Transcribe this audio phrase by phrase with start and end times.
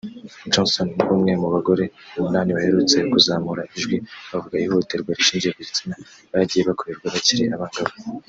[0.51, 1.83] Johnson ni umwe mu bagore
[2.17, 3.97] umunani baherutse kuzamura ijwi
[4.31, 5.95] bavuga ihohoterwa rishingiye ku gitsina
[6.31, 7.93] bagiye bakorerwa bakiri abangavu